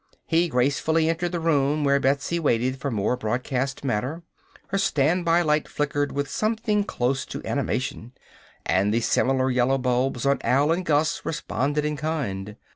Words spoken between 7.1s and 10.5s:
to animation, and the similar yellow bulbs on